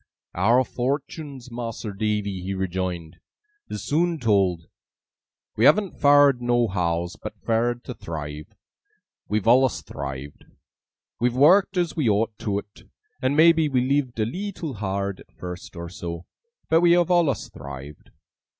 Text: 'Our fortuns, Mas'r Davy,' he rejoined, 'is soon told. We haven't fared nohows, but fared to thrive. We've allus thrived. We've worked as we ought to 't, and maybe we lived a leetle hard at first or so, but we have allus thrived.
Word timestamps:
'Our 0.33 0.63
fortuns, 0.63 1.51
Mas'r 1.51 1.93
Davy,' 1.95 2.41
he 2.41 2.55
rejoined, 2.55 3.17
'is 3.69 3.83
soon 3.83 4.17
told. 4.17 4.65
We 5.55 5.65
haven't 5.65 6.01
fared 6.01 6.41
nohows, 6.41 7.15
but 7.21 7.39
fared 7.45 7.83
to 7.83 7.93
thrive. 7.93 8.47
We've 9.27 9.45
allus 9.47 9.83
thrived. 9.83 10.45
We've 11.19 11.35
worked 11.35 11.77
as 11.77 11.95
we 11.95 12.09
ought 12.09 12.35
to 12.39 12.59
't, 12.63 12.89
and 13.21 13.37
maybe 13.37 13.69
we 13.69 13.81
lived 13.81 14.19
a 14.19 14.25
leetle 14.25 14.73
hard 14.73 15.19
at 15.19 15.31
first 15.33 15.75
or 15.75 15.87
so, 15.87 16.25
but 16.67 16.81
we 16.81 16.93
have 16.93 17.11
allus 17.11 17.47
thrived. 17.51 18.09